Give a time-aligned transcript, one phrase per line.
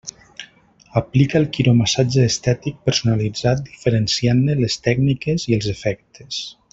[1.01, 6.45] Aplica el quiromassatge estètic personalitzat diferenciant-ne les tècniques i els efectes.